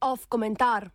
Off 0.00 0.26
komentar. 0.28 0.90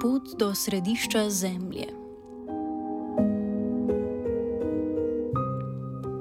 Pot 0.00 0.22
do 0.38 0.54
središča 0.54 1.30
Zemlje. 1.30 1.86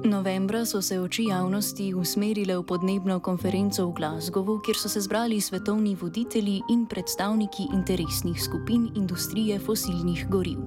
Novembra 0.06 0.66
so 0.66 0.82
se 0.82 1.00
oči 1.00 1.24
javnosti 1.24 1.94
usmerile 1.94 2.58
v 2.58 2.64
podnebno 2.64 3.20
konferenco 3.20 3.88
v 3.88 3.94
Glasgowu, 3.94 4.62
kjer 4.62 4.78
so 4.78 4.90
se 4.90 5.02
zbrali 5.02 5.42
svetovni 5.42 5.96
voditelji 5.96 6.62
in 6.70 6.86
predstavniki 6.86 7.64
interesnih 7.74 8.44
skupin 8.44 8.92
industrije 8.96 9.60
fosilnih 9.60 10.28
goriv. 10.30 10.60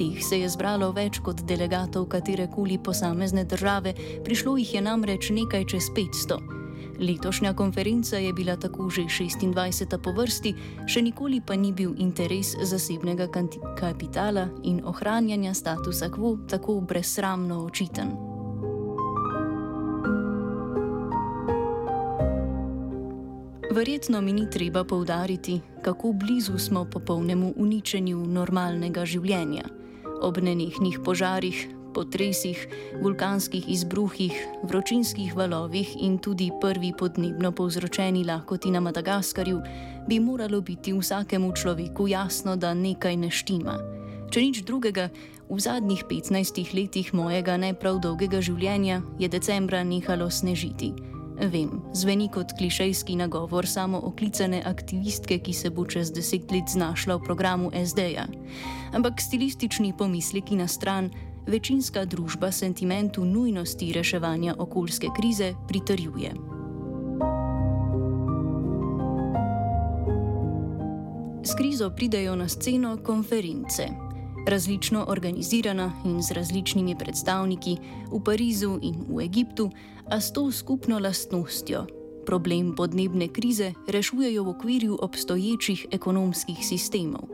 Teh 0.00 0.16
se 0.24 0.38
je 0.40 0.48
zbralo 0.48 0.94
več 0.96 1.18
kot 1.20 1.42
delegatov 1.44 2.06
katerekoli 2.08 2.78
posamezne 2.80 3.42
države, 3.44 3.92
prišlo 4.24 4.54
jih 4.56 4.74
je 4.74 4.80
namreč 4.80 5.28
nekaj 5.28 5.66
čez 5.68 5.90
500. 5.92 6.38
Letošnja 7.00 7.52
konferenca 7.52 8.16
je 8.16 8.32
bila 8.32 8.56
tako 8.56 8.88
že 8.88 9.02
26. 9.04 9.98
po 10.00 10.14
vrsti, 10.16 10.54
še 10.88 11.02
nikoli 11.04 11.42
pa 11.44 11.52
ni 11.52 11.72
bil 11.76 11.92
interes 12.00 12.56
zasebnega 12.64 13.28
kapitala 13.76 14.48
in 14.64 14.80
ohranjanja 14.84 15.52
statusa 15.52 16.08
quo 16.08 16.38
tako 16.48 16.80
brezsramno 16.80 17.58
očiten. 17.68 18.16
Verjetno 23.68 24.20
mi 24.24 24.32
ni 24.32 24.48
treba 24.50 24.84
povdariti, 24.84 25.60
kako 25.84 26.12
blizu 26.12 26.56
smo 26.58 26.86
popolnemu 26.88 27.52
uničenju 27.56 28.24
normalnega 28.26 29.04
življenja. 29.04 29.79
Ob 30.20 30.38
nenehnih 30.38 31.00
požarih, 31.04 31.68
potresih, 31.94 32.68
vulkanskih 33.02 33.68
izbruhih, 33.68 34.34
vročinskih 34.62 35.34
valovih 35.36 35.96
in 36.00 36.18
tudi 36.18 36.50
prvi 36.60 36.92
podnebno 36.98 37.52
povzročeni 37.52 38.24
lahkoti 38.24 38.70
na 38.70 38.80
Madagaskarju 38.80 39.60
bi 40.08 40.20
moralo 40.20 40.60
biti 40.60 40.92
vsakemu 40.92 41.52
človeku 41.56 42.08
jasno, 42.08 42.56
da 42.56 42.74
nekaj 42.74 43.16
ne 43.16 43.30
štima. 43.30 43.78
Če 44.30 44.40
nič 44.40 44.62
drugega, 44.62 45.08
v 45.50 45.58
zadnjih 45.58 46.04
15 46.06 46.74
letih 46.74 47.14
mojega 47.14 47.56
ne 47.56 47.74
prav 47.74 47.98
dolgega 47.98 48.38
življenja 48.38 49.02
je 49.18 49.28
decembra 49.28 49.82
nehalo 49.84 50.30
snežiti. 50.30 50.92
Vem, 51.40 51.80
zveni 51.92 52.28
kot 52.28 52.52
klišejski 52.58 53.16
nagovor 53.16 53.66
samo 53.66 54.00
oklicane 54.04 54.62
aktivistke, 54.66 55.38
ki 55.38 55.52
se 55.52 55.70
bo 55.70 55.86
čez 55.88 56.12
deset 56.12 56.50
let 56.52 56.68
znašla 56.68 57.16
v 57.16 57.24
programu 57.24 57.70
SD-ja. 57.72 58.26
Ampak 58.92 59.20
stilistični 59.20 59.94
pomisleki 59.98 60.56
na 60.56 60.68
stran, 60.68 61.10
večinska 61.46 62.04
družba 62.04 62.52
sentimentu 62.52 63.24
nujnosti 63.24 63.92
reševanja 63.92 64.54
okoljske 64.58 65.08
krize 65.16 65.54
pritrjuje. 65.68 66.34
S 71.42 71.54
krizo 71.56 71.90
pridejo 71.90 72.36
na 72.36 72.48
sceno 72.48 72.98
konference 73.04 74.09
različno 74.46 75.04
organizirana 75.08 75.92
in 76.04 76.22
z 76.22 76.32
različnimi 76.32 76.96
predstavniki 76.98 77.76
v 78.12 78.20
Parizu 78.24 78.78
in 78.82 79.04
v 79.08 79.24
Egiptu, 79.24 79.70
a 80.10 80.20
s 80.20 80.32
to 80.32 80.52
skupno 80.52 80.98
lastnostjo. 80.98 81.86
Problem 82.26 82.74
podnebne 82.74 83.28
krize 83.28 83.72
rešujejo 83.88 84.44
v 84.44 84.48
okviru 84.48 84.98
obstoječih 85.02 85.86
ekonomskih 85.90 86.58
sistemov. 86.62 87.28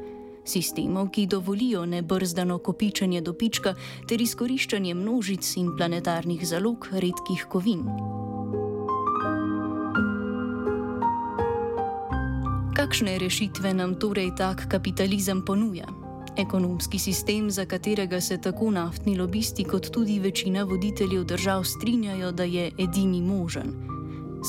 Sistemov, 0.44 1.10
ki 1.10 1.27
dovolijo 1.27 1.86
nebrzdano 1.86 2.58
kopičenje 2.58 3.20
dobička 3.20 3.74
ter 4.08 4.20
izkoriščanje 4.20 4.94
množic 4.94 5.56
in 5.56 5.72
planetarnih 5.77 6.46
zalog 6.46 6.88
redkih 6.92 7.46
kovin. 7.50 7.82
Kakšne 12.77 13.18
rešitve 13.18 13.74
nam 13.74 13.95
torej 13.98 14.30
tak 14.36 14.68
kapitalizem 14.68 15.42
ponuja? 15.42 16.05
Ekonomski 16.36 16.98
sistem, 16.98 17.51
za 17.51 17.64
katerega 17.64 18.20
se 18.20 18.39
tako 18.41 18.70
naftni 18.70 19.17
lobisti 19.19 19.64
kot 19.64 19.91
tudi 19.91 20.19
večina 20.20 20.64
voditeljev 20.64 21.24
držav 21.24 21.64
strinjajo, 21.64 22.33
da 22.33 22.45
je 22.45 22.70
edini 22.79 23.23
možen. 23.23 23.73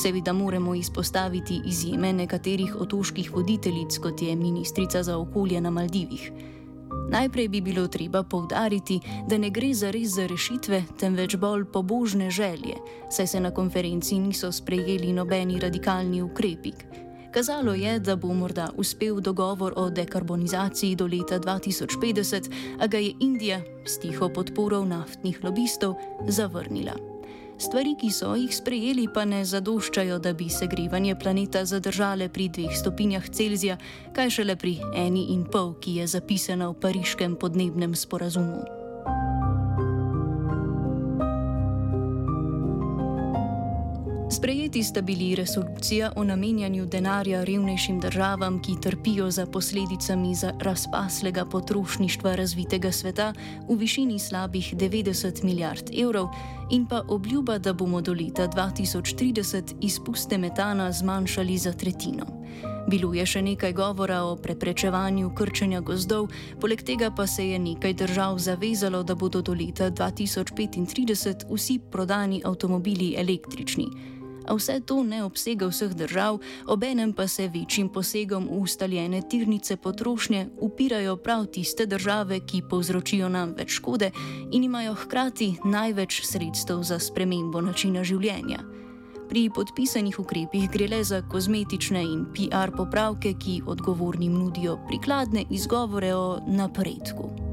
Seveda 0.02 0.32
moramo 0.32 0.74
izpostaviti 0.74 1.60
izjeme 1.66 2.12
nekaterih 2.12 2.76
otoških 2.80 3.32
voditeljic, 3.34 3.98
kot 3.98 4.22
je 4.22 4.36
ministrica 4.36 5.02
za 5.02 5.18
okolje 5.18 5.60
na 5.60 5.70
Maldivih. 5.70 6.32
Najprej 7.10 7.48
bi 7.48 7.60
bilo 7.60 7.86
treba 7.88 8.22
povdariti, 8.22 9.00
da 9.28 9.38
ne 9.38 9.50
gre 9.50 9.74
za 9.74 9.90
res 9.90 10.08
za 10.08 10.26
rešitve, 10.26 10.82
temveč 11.00 11.36
bolj 11.36 11.64
pobožne 11.64 12.30
želje, 12.30 12.76
saj 13.10 13.26
se 13.26 13.40
na 13.40 13.50
konferenci 13.50 14.18
niso 14.18 14.52
sprejeli 14.52 15.12
nobeni 15.12 15.60
radikalni 15.60 16.22
ukrepi. 16.22 16.72
Kazalo 17.30 17.74
je, 17.74 17.98
da 17.98 18.16
bo 18.16 18.32
morda 18.34 18.70
uspel 18.76 19.20
dogovor 19.20 19.72
o 19.76 19.90
dekarbonizaciji 19.90 20.96
do 20.96 21.06
leta 21.06 21.38
2050, 21.38 22.50
a 22.80 22.86
ga 22.86 22.98
je 22.98 23.14
Indija 23.20 23.60
s 23.84 23.98
tiho 23.98 24.28
podporo 24.28 24.84
naftnih 24.84 25.44
lobistov 25.44 25.94
zavrnila. 26.28 26.96
Stvari, 27.58 27.96
ki 28.00 28.12
so 28.14 28.36
jih 28.38 28.54
sprejeli, 28.54 29.08
pa 29.14 29.24
ne 29.26 29.42
zadoščajo, 29.44 30.20
da 30.22 30.32
bi 30.32 30.46
segrevanje 30.46 31.18
planeta 31.18 31.64
zadržale 31.66 32.28
pri 32.28 32.48
dveh 32.48 32.76
stopinjah 32.78 33.28
Celzija, 33.34 33.76
kaj 34.14 34.30
šele 34.30 34.56
pri 34.56 34.78
eni 34.94 35.32
in 35.34 35.42
pol, 35.44 35.74
ki 35.82 35.98
je 35.98 36.06
zapisana 36.06 36.70
v 36.70 36.78
pariškem 36.78 37.34
podnebnem 37.36 37.98
sporazumu. 37.98 38.77
Sprejeti 44.38 44.82
sta 44.82 45.02
bili 45.02 45.34
resolucija 45.34 46.12
o 46.16 46.24
namenjanju 46.24 46.86
denarja 46.86 47.44
revnejšim 47.44 48.00
državam, 48.00 48.62
ki 48.62 48.76
trpijo 48.82 49.30
za 49.30 49.46
posledicami 49.46 50.34
za 50.34 50.52
razpaslega 50.60 51.44
potrošništva 51.44 52.34
razvitega 52.34 52.92
sveta 52.92 53.32
v 53.68 53.76
višini 53.76 54.18
slabih 54.18 54.74
90 54.76 55.44
milijard 55.44 55.90
evrov, 56.02 56.28
in 56.70 56.86
pa 56.86 57.02
obljuba, 57.08 57.58
da 57.58 57.72
bomo 57.72 58.00
do 58.00 58.12
leta 58.12 58.48
2030 58.48 59.74
izpuste 59.80 60.38
metana 60.38 60.92
zmanjšali 60.92 61.58
za 61.58 61.72
tretjino. 61.72 62.26
Bilo 62.88 63.14
je 63.14 63.26
še 63.26 63.42
nekaj 63.42 63.72
govora 63.72 64.22
o 64.22 64.36
preprečevanju 64.36 65.32
krčenja 65.34 65.80
gozdov, 65.80 66.28
poleg 66.60 66.82
tega 66.82 67.10
pa 67.10 67.26
se 67.26 67.48
je 67.48 67.58
nekaj 67.58 67.94
držav 67.94 68.38
zavezalo, 68.38 69.02
da 69.02 69.14
bodo 69.14 69.42
do 69.42 69.54
leta 69.54 69.90
2035 69.90 71.44
vsi 71.50 71.78
prodani 71.90 72.42
avtomobili 72.44 73.14
električni 73.18 73.88
a 74.48 74.54
vse 74.54 74.80
to 74.80 75.02
ne 75.02 75.22
obsega 75.24 75.68
vseh 75.68 75.94
držav, 75.94 76.38
obenem 76.66 77.12
pa 77.12 77.28
se 77.28 77.48
večjim 77.48 77.88
posegom 77.88 78.48
v 78.48 78.62
ustaljene 78.62 79.22
tirnice 79.30 79.76
potrošnje 79.76 80.46
upirajo 80.60 81.16
prav 81.16 81.46
tiste 81.46 81.86
države, 81.86 82.40
ki 82.40 82.62
povzročijo 82.70 83.28
nam 83.28 83.54
več 83.58 83.76
škode 83.78 84.10
in 84.52 84.64
imajo 84.64 84.94
hkrati 84.94 85.54
največ 85.64 86.22
sredstev 86.24 86.82
za 86.82 86.98
spremembo 86.98 87.60
načina 87.60 88.04
življenja. 88.04 88.64
Pri 89.28 89.50
podpisanih 89.52 90.16
ukrepih 90.20 90.70
gre 90.72 90.86
le 90.88 91.02
za 91.04 91.20
kozmetične 91.20 92.00
in 92.00 92.24
PR 92.32 92.72
popravke, 92.76 93.34
ki 93.36 93.60
odgovornim 93.66 94.32
nudijo 94.32 94.78
prikladne 94.88 95.44
izgovore 95.50 96.14
o 96.14 96.40
napredku. 96.46 97.47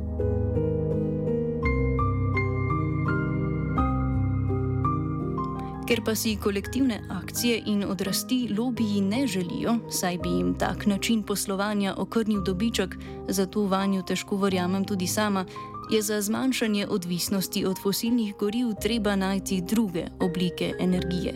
Ker 5.85 6.01
pa 6.01 6.15
si 6.15 6.33
kolektivne 6.35 7.01
akcije 7.09 7.61
in 7.65 7.83
odrasti 7.83 8.47
lobiji 8.57 9.01
ne 9.01 9.27
želijo, 9.27 9.75
saj 9.89 10.17
bi 10.17 10.29
jim 10.29 10.55
tak 10.57 10.85
način 10.85 11.23
poslovanja 11.23 11.93
okrnil 11.97 12.41
dobiček, 12.43 12.95
zato 13.27 13.67
vanju 13.67 14.01
težko 14.03 14.37
verjamem 14.37 14.85
tudi 14.85 15.07
sama, 15.07 15.45
je 15.91 16.01
za 16.01 16.21
zmanjšanje 16.21 16.87
odvisnosti 16.87 17.65
od 17.65 17.77
fosilnih 17.83 18.33
goriv 18.39 18.67
treba 18.81 19.15
najti 19.15 19.61
druge 19.61 20.05
oblike 20.19 20.73
energije. 20.79 21.33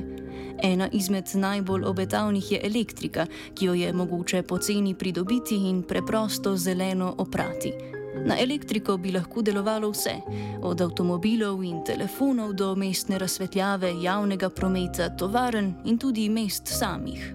Ena 0.64 0.90
izmed 0.92 1.26
najbolj 1.34 1.84
obetavnih 1.84 2.52
je 2.52 2.62
elektrika, 2.64 3.26
ki 3.56 3.66
jo 3.66 3.74
je 3.74 3.94
mogoče 3.94 4.42
poceni 4.44 4.96
pridobiti 4.96 5.56
in 5.56 5.84
preprosto 5.84 6.58
zeleno 6.58 7.16
oprati. 7.18 7.99
Na 8.26 8.36
elektriko 8.40 8.98
bi 8.98 9.12
lahko 9.12 9.42
delovalo 9.42 9.92
vse, 9.92 10.16
od 10.62 10.82
avtomobilov 10.82 11.64
in 11.64 11.84
telefonov 11.86 12.54
do 12.54 12.76
mestne 12.76 13.18
razsvetljave, 13.18 13.94
javnega 14.02 14.50
prometa, 14.50 15.10
tovaren 15.18 15.74
in 15.86 15.98
tudi 15.98 16.30
mest 16.30 16.68
samih. 16.68 17.34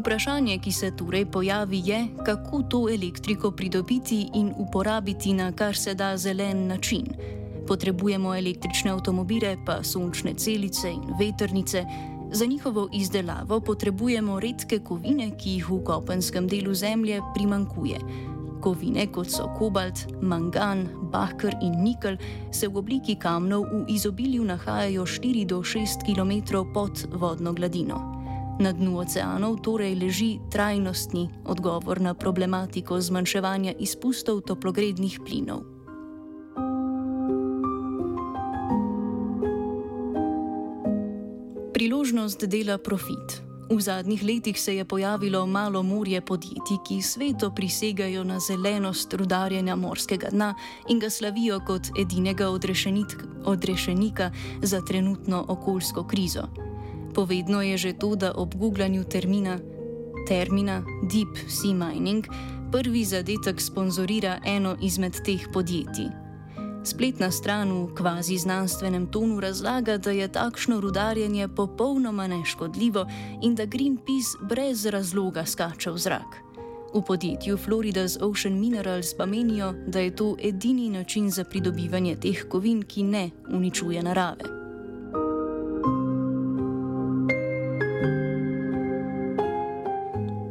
Vprašanje, 0.00 0.58
ki 0.58 0.72
se 0.72 0.90
torej 0.96 1.26
pojavi, 1.26 1.82
je, 1.84 2.06
kako 2.24 2.62
to 2.62 2.86
elektriko 2.88 3.50
pridobiti 3.50 4.28
in 4.34 4.52
uporabiti 4.56 5.32
na 5.32 5.52
kar 5.52 5.76
se 5.76 5.94
da 5.94 6.16
zelen 6.16 6.66
način. 6.66 7.06
Potrebujemo 7.66 8.34
električne 8.34 8.90
avtomobile, 8.90 9.56
pa 9.66 9.82
sončne 9.82 10.34
celice 10.34 10.90
in 10.90 11.02
veternice, 11.18 11.84
Za 12.32 12.46
njihovo 12.46 12.88
izdelavo 12.92 13.60
potrebujemo 13.60 14.40
redke 14.40 14.78
kovine, 14.78 15.30
ki 15.38 15.50
jih 15.50 15.70
v 15.70 15.80
kopenskem 15.84 16.48
delu 16.48 16.74
zemlje 16.74 17.20
primankuje. 17.34 17.98
Kovine 18.60 19.06
kot 19.12 19.30
so 19.30 19.48
kobalt, 19.58 20.06
mangan, 20.22 20.86
bakr 21.12 21.56
in 21.62 21.82
nikel 21.82 22.16
se 22.52 22.68
v 22.68 22.76
obliki 22.76 23.16
kamnov 23.16 23.64
v 23.64 23.84
izobilju 23.88 24.44
nahajajo 24.44 25.06
4 25.06 25.44
do 25.46 25.58
6 25.58 26.06
km 26.06 26.62
pod 26.74 27.06
vodno 27.12 27.52
gladino. 27.52 27.98
Na 28.60 28.72
dnu 28.72 28.98
oceanov 28.98 29.56
torej 29.64 29.94
leži 29.94 30.38
trajnostni 30.50 31.28
odgovor 31.44 32.00
na 32.00 32.14
problematiko 32.14 33.00
zmanjševanja 33.00 33.72
izpustov 33.78 34.40
toplogrednih 34.40 35.18
plinov. 35.26 35.79
Priložnost 41.80 42.44
dela 42.44 42.76
profit. 42.78 43.40
V 43.70 43.80
zadnjih 43.80 44.22
letih 44.22 44.60
se 44.60 44.76
je 44.76 44.84
pojavilo 44.84 45.46
malo 45.46 45.82
morje 45.82 46.20
podjetij, 46.20 46.76
ki 46.88 47.02
sveto 47.02 47.50
prisegajo 47.56 48.24
na 48.24 48.36
zelenost 48.40 49.14
rudarjenja 49.14 49.76
morskega 49.76 50.28
dna 50.30 50.54
in 50.88 51.00
ga 51.00 51.10
slavijo 51.10 51.60
kot 51.66 51.88
edinega 51.98 52.50
odrešenika 53.44 54.30
za 54.62 54.80
trenutno 54.80 55.44
okoljsko 55.48 56.04
krizo. 56.04 56.42
Povedno 57.14 57.62
je 57.62 57.78
že 57.78 57.92
to, 57.92 58.16
da 58.16 58.32
ob 58.36 58.54
googlanju 58.54 59.04
termina, 59.04 59.58
termina 60.28 60.84
Deep 61.02 61.48
Sea 61.48 61.72
Mining 61.72 62.26
prvi 62.72 63.04
zadetek 63.04 63.60
sponzorira 63.60 64.40
eno 64.44 64.76
izmed 64.82 65.16
teh 65.24 65.48
podjetij. 65.52 66.29
Spletna 66.84 67.30
stran 67.30 67.72
v 67.72 67.94
kvazi 67.94 68.38
znanstvenem 68.38 69.06
tonu 69.06 69.40
razlaga, 69.40 69.98
da 69.98 70.10
je 70.10 70.28
takšno 70.28 70.80
rudarjenje 70.80 71.48
popolnoma 71.48 72.26
neškodljivo 72.26 73.06
in 73.42 73.54
da 73.54 73.64
Greenpeace 73.64 74.38
brez 74.40 74.86
razloga 74.86 75.44
skače 75.46 75.90
v 75.90 75.98
zrak. 75.98 76.40
V 76.94 77.02
podjetju 77.06 77.56
Florida's 77.56 78.16
Ocean 78.20 78.60
Minerals 78.60 79.14
pa 79.14 79.26
menijo, 79.26 79.74
da 79.86 80.00
je 80.00 80.16
to 80.16 80.36
edini 80.42 80.90
način 80.90 81.30
za 81.30 81.44
pridobivanje 81.44 82.16
teh 82.16 82.44
kovin, 82.48 82.82
ki 82.82 83.02
ne 83.02 83.30
uničuje 83.48 84.02
narave. 84.02 84.44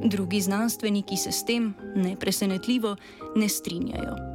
Drugi 0.06 0.42
znanstveniki 0.42 1.18
se 1.18 1.32
s 1.32 1.46
tem, 1.46 1.74
ne 1.96 2.16
presenetljivo, 2.16 2.96
ne 3.36 3.50
strinjajo. 3.50 4.29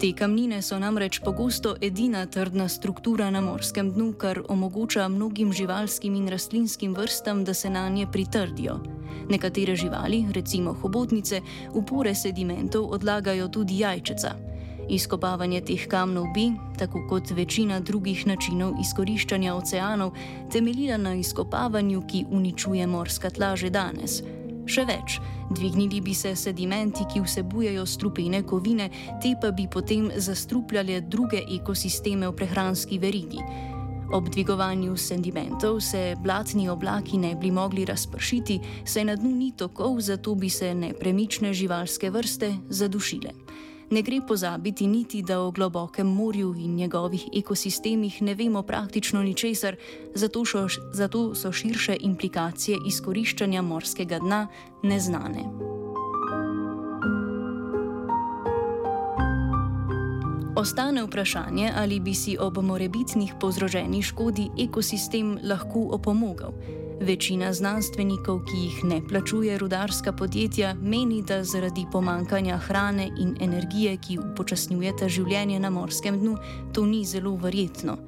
Te 0.00 0.10
kamnine 0.12 0.58
so 0.62 0.78
namreč 0.78 1.20
pogosto 1.22 1.76
edina 1.80 2.26
trdna 2.26 2.68
struktura 2.68 3.30
na 3.30 3.40
morskem 3.40 3.92
dnu, 3.94 4.12
kar 4.18 4.40
omogoča 4.48 5.08
mnogim 5.08 5.52
živalskim 5.52 6.14
in 6.14 6.28
rastlinskim 6.28 6.94
vrstam, 6.94 7.44
da 7.44 7.54
se 7.54 7.70
na 7.70 7.88
nje 7.88 8.06
pritrdijo. 8.12 8.80
Nekatere 9.30 9.76
živali, 9.76 10.26
recimo 10.32 10.72
hobotnice, 10.72 11.40
upore 11.74 12.14
sedimentov 12.14 12.90
odlagajo 12.90 13.48
tudi 13.48 13.78
jajčeca. 13.78 14.34
Izkopavanje 14.88 15.60
teh 15.60 15.86
kamnov 15.88 16.26
bi, 16.34 16.50
tako 16.78 17.06
kot 17.08 17.30
večina 17.30 17.80
drugih 17.80 18.26
načinov 18.26 18.74
izkoriščanja 18.80 19.54
oceanov, 19.54 20.12
temeljila 20.52 20.96
na 20.96 21.14
izkopavanju, 21.14 22.02
ki 22.06 22.26
uničuje 22.30 22.86
morska 22.86 23.30
tla 23.30 23.56
že 23.56 23.70
danes. 23.70 24.22
Še 24.64 24.86
več, 24.88 25.18
dvignili 25.52 26.00
bi 26.00 26.14
se 26.16 26.32
sedimenti, 26.36 27.04
ki 27.04 27.20
vsebujejo 27.20 27.84
strupene 27.86 28.42
kovine, 28.48 28.88
te 29.20 29.34
pa 29.40 29.52
bi 29.52 29.68
potem 29.68 30.08
zastrupljale 30.16 31.02
druge 31.04 31.42
ekosisteme 31.58 32.28
v 32.28 32.36
prehranski 32.38 32.98
verigi. 32.98 33.44
Ob 34.14 34.28
dvigovanju 34.28 34.96
sedimentov 34.96 35.80
se 35.80 36.14
blatni 36.22 36.68
oblaki 36.68 37.18
ne 37.18 37.34
bi 37.36 37.50
mogli 37.50 37.84
razpršiti, 37.84 38.60
saj 38.84 39.04
na 39.04 39.16
dnu 39.16 39.30
ni 39.36 39.52
tokov, 39.56 40.00
zato 40.00 40.34
bi 40.34 40.50
se 40.50 40.74
nepremične 40.74 41.52
živalske 41.52 42.10
vrste 42.10 42.52
zadušile. 42.68 43.32
Ne 43.90 44.02
gre 44.02 44.20
pozabiti 44.28 44.86
niti, 44.86 45.22
da 45.22 45.40
o 45.40 45.50
globokem 45.50 46.06
morju 46.06 46.54
in 46.58 46.74
njegovih 46.74 47.28
ekosistemih 47.36 48.22
ne 48.22 48.34
vemo 48.34 48.62
praktično 48.62 49.22
ničesar, 49.22 49.76
zato, 50.14 50.44
šo, 50.44 50.66
zato 50.92 51.34
so 51.34 51.52
širše 51.52 51.96
implikacije 52.00 52.78
izkoriščanja 52.86 53.62
morskega 53.62 54.18
dna 54.18 54.46
neznane. 54.82 55.83
Ostane 60.56 61.02
vprašanje, 61.04 61.72
ali 61.76 62.00
bi 62.00 62.14
si 62.14 62.36
ob 62.40 62.58
morebitnih 62.62 63.32
povzročeni 63.40 64.02
škodi 64.02 64.50
ekosistem 64.58 65.38
lahko 65.42 65.88
opomogel. 65.90 66.54
Večina 67.00 67.52
znanstvenikov, 67.52 68.44
ki 68.44 68.60
jih 68.62 68.84
ne 68.84 69.00
plačuje 69.08 69.58
rudarska 69.58 70.12
podjetja, 70.12 70.74
meni, 70.74 71.22
da 71.22 71.44
zaradi 71.44 71.86
pomankanja 71.92 72.58
hrane 72.58 73.10
in 73.18 73.36
energije, 73.40 73.96
ki 73.96 74.18
upočasnjujeta 74.18 75.08
življenje 75.08 75.58
na 75.58 75.70
morskem 75.70 76.20
dnu, 76.20 76.36
to 76.72 76.86
ni 76.86 77.04
zelo 77.04 77.34
verjetno. 77.36 77.98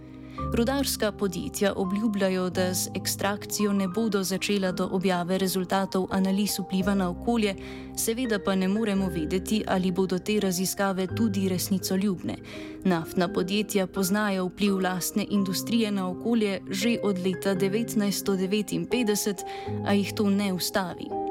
Rudarska 0.55 1.13
podjetja 1.13 1.73
obljubljajo, 1.77 2.51
da 2.51 2.75
z 2.75 2.91
ekstrakcijo 2.95 3.73
ne 3.73 3.89
bodo 3.89 4.23
začela 4.23 4.73
do 4.73 4.89
objave 4.93 5.39
rezultatov 5.39 6.07
analiz 6.11 6.59
vpliva 6.59 6.95
na 6.95 7.11
okolje, 7.11 7.55
seveda 7.97 8.39
pa 8.39 8.55
ne 8.55 8.69
moremo 8.69 9.09
vedeti, 9.09 9.65
ali 9.67 9.91
bodo 9.91 10.19
te 10.19 10.41
raziskave 10.41 11.07
tudi 11.07 11.49
resnicoljubne. 11.49 12.37
Naftna 12.85 13.29
podjetja 13.29 13.87
poznajo 13.87 14.47
vpliv 14.47 14.81
lastne 14.81 15.27
industrije 15.31 15.91
na 15.91 16.09
okolje 16.09 16.61
že 16.71 16.99
od 17.03 17.19
leta 17.19 17.55
1959, 17.55 19.45
a 19.87 19.93
jih 19.93 20.13
to 20.13 20.31
ne 20.31 20.53
ustavi. 20.53 21.26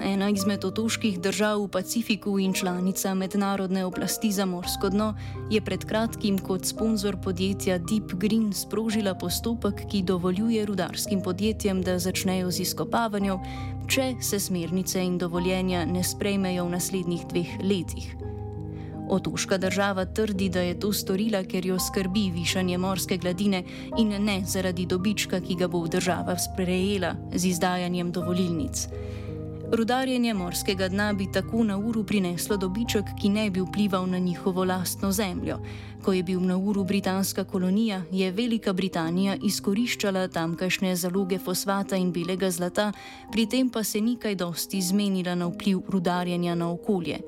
Ena 0.00 0.28
izmed 0.30 0.64
otoških 0.64 1.20
držav 1.20 1.62
v 1.62 1.68
Pacifiku 1.68 2.38
in 2.38 2.52
članica 2.52 3.14
mednarodne 3.14 3.84
oblasti 3.84 4.32
za 4.32 4.46
morsko 4.46 4.88
dno, 4.88 5.14
je 5.50 5.60
pred 5.60 5.84
kratkim 5.84 6.38
kot 6.38 6.64
sponzor 6.64 7.16
podjetja 7.24 7.78
Deep 7.78 8.12
Green 8.12 8.52
sprožila 8.52 9.14
postopek, 9.14 9.86
ki 9.90 10.02
dovoljuje 10.02 10.66
rudarskim 10.66 11.22
podjetjem, 11.22 11.82
da 11.82 11.98
začnejo 11.98 12.50
z 12.50 12.60
izkopavanjem, 12.60 13.38
če 13.88 14.14
se 14.20 14.40
smernice 14.40 15.02
in 15.04 15.18
dovoljenja 15.18 15.84
ne 15.84 16.04
sprejmejo 16.04 16.64
v 16.64 16.70
naslednjih 16.70 17.26
dveh 17.26 17.58
letih. 17.62 18.16
Otoška 19.08 19.58
država 19.58 20.04
trdi, 20.04 20.48
da 20.48 20.60
je 20.60 20.80
to 20.80 20.92
storila, 20.92 21.44
ker 21.44 21.66
jo 21.66 21.78
skrbi 21.78 22.30
višanje 22.34 22.78
morske 22.78 23.16
gladine 23.16 23.62
in 23.98 24.08
ne 24.24 24.40
zaradi 24.46 24.86
dobička, 24.86 25.40
ki 25.40 25.54
ga 25.54 25.68
bo 25.68 25.86
država 25.86 26.38
sprejela 26.38 27.14
z 27.34 27.46
izdajanjem 27.46 28.12
dovolilnic. 28.12 28.88
Rudarjenje 29.72 30.34
morskega 30.34 30.88
dna 30.88 31.12
bi 31.12 31.26
tako 31.32 31.64
na 31.64 31.78
uru 31.78 32.04
prineslo 32.04 32.56
dobiček, 32.56 33.04
ki 33.20 33.28
ne 33.28 33.50
bi 33.50 33.60
vplival 33.60 34.06
na 34.06 34.18
njihovo 34.18 34.64
lastno 34.64 35.12
zemljo. 35.12 35.58
Ko 36.04 36.12
je 36.12 36.22
bil 36.22 36.40
na 36.40 36.56
uru 36.56 36.84
britanska 36.84 37.44
kolonija, 37.44 38.02
je 38.12 38.30
Velika 38.30 38.72
Britanija 38.72 39.36
izkoriščala 39.42 40.28
tamkajšnje 40.28 40.96
zaloge 40.96 41.38
fosfata 41.38 41.96
in 41.96 42.12
belega 42.12 42.50
zlata, 42.50 42.92
pri 43.32 43.46
tem 43.46 43.70
pa 43.70 43.82
se 43.84 44.00
ni 44.00 44.16
kaj 44.16 44.34
dosti 44.34 44.82
zmenila 44.82 45.34
na 45.34 45.46
vpliv 45.46 45.80
rudarjenja 45.88 46.54
na 46.54 46.70
okolje. 46.70 47.18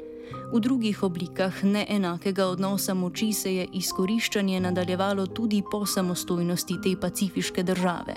V 0.52 0.60
drugih 0.60 1.02
oblikah 1.02 1.64
neenakega 1.64 2.46
odnosa 2.46 2.94
moči 2.94 3.32
se 3.32 3.54
je 3.54 3.66
izkoriščanje 3.72 4.60
nadaljevalo 4.60 5.26
tudi 5.26 5.62
po 5.70 5.86
samostojnosti 5.86 6.80
te 6.82 7.00
pacifiške 7.00 7.62
države 7.62 8.14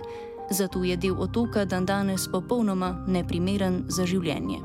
zato 0.51 0.83
je 0.83 0.97
del 0.97 1.15
otoka 1.19 1.65
dan 1.65 1.85
danes 1.85 2.27
popolnoma 2.31 3.05
neprimeren 3.07 3.83
za 3.87 4.05
življenje. 4.05 4.59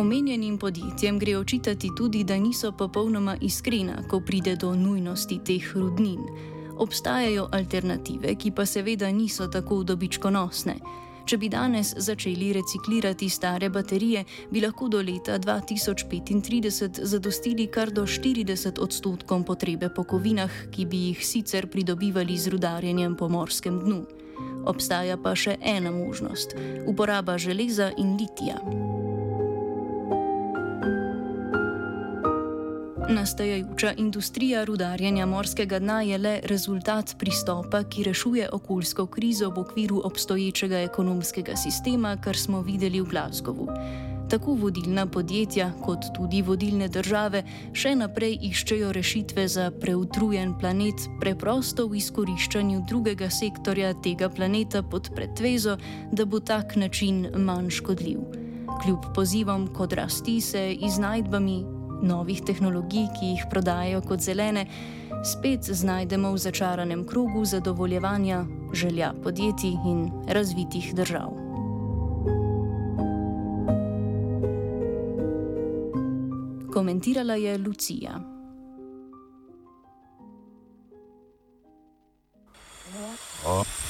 Omenjenim 0.00 0.58
podjetjem 0.58 1.18
gre 1.18 1.36
očitati 1.36 1.90
tudi, 1.96 2.24
da 2.24 2.36
niso 2.36 2.72
popolnoma 2.72 3.36
iskrena, 3.40 4.02
ko 4.08 4.20
pride 4.20 4.56
do 4.56 4.74
nujnosti 4.74 5.40
teh 5.44 5.72
rudnin. 5.74 6.20
Obstajajo 6.78 7.48
alternative, 7.52 8.34
ki 8.34 8.50
pa 8.50 8.66
seveda 8.66 9.10
niso 9.12 9.46
tako 9.46 9.82
dobičkonosne. 9.82 10.74
Če 11.24 11.38
bi 11.38 11.48
danes 11.48 11.94
začeli 11.96 12.52
reciklirati 12.52 13.28
stare 13.30 13.68
baterije, 13.70 14.24
bi 14.50 14.60
lahko 14.60 14.88
do 14.88 15.02
leta 15.02 15.38
2035 15.38 17.04
zadostili 17.04 17.66
kar 17.66 17.90
do 17.90 18.06
40 18.06 18.80
odstotkom 18.80 19.44
potrebe 19.44 19.90
po 19.94 20.04
kovinah, 20.04 20.50
ki 20.72 20.86
bi 20.86 21.04
jih 21.10 21.26
sicer 21.26 21.68
pridobivali 21.70 22.38
z 22.38 22.54
rudarjenjem 22.56 23.16
po 23.16 23.28
morskem 23.28 23.80
dnu. 23.84 24.04
Obstaja 24.70 25.16
pa 25.16 25.34
še 25.36 25.56
ena 25.60 25.90
možnost: 25.90 26.56
uporaba 26.88 27.38
železa 27.38 27.92
in 27.96 28.16
litija. 28.20 28.60
Nastajajoča 33.10 33.92
industrija 33.96 34.64
rudarjenja 34.64 35.26
morskega 35.26 35.78
dna 35.78 36.02
je 36.02 36.18
le 36.18 36.40
rezultat 36.44 37.14
pristopa, 37.18 37.82
ki 37.82 38.02
rešuje 38.02 38.48
okoljsko 38.52 39.06
krizo 39.06 39.50
v 39.50 39.60
okviru 39.60 40.00
obstoječega 40.04 40.78
ekonomskega 40.78 41.56
sistema, 41.56 42.16
kar 42.16 42.36
smo 42.36 42.62
videli 42.62 43.00
v 43.00 43.04
Glasgowu. 43.04 43.66
Tako 44.30 44.54
vodilna 44.54 45.06
podjetja 45.06 45.72
kot 45.82 45.98
tudi 46.16 46.42
vodilne 46.42 46.88
države 46.88 47.42
še 47.72 47.96
naprej 47.98 48.38
iščejo 48.42 48.92
rešitve 48.92 49.48
za 49.48 49.70
preutrujen 49.80 50.54
planet, 50.58 51.08
preprosto 51.20 51.88
v 51.90 51.98
izkoriščanju 51.98 52.84
drugega 52.88 53.30
sektorja 53.30 53.90
tega 54.04 54.28
planeta 54.28 54.82
pod 54.82 55.10
pretvezo, 55.16 55.76
da 56.12 56.24
bo 56.24 56.40
tak 56.40 56.76
način 56.76 57.26
manj 57.34 57.74
škodljiv. 57.80 58.22
Kljub 58.84 59.10
pozivom 59.14 59.66
k 59.74 59.80
odrasti 59.80 60.40
se 60.40 60.72
iznajdbami 60.72 61.79
novih 62.02 62.42
tehnologij, 62.42 63.08
ki 63.18 63.34
jih 63.34 63.44
prodajajo 63.50 64.00
kot 64.08 64.20
zelene, 64.20 64.66
spet 65.24 65.64
znajdemo 65.64 66.32
v 66.32 66.38
začaranem 66.38 67.06
krogu 67.06 67.44
zadovoljevanja 67.44 68.44
želja 68.72 69.12
podjetij 69.22 69.76
in 69.86 70.10
razvitih 70.28 70.94
držav. 70.94 71.30
Komentirala 76.72 77.34
je 77.34 77.58
Lucija. 77.58 78.20
Off 83.46 83.80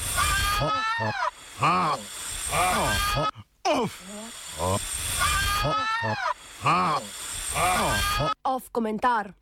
komentar. 8.81 9.41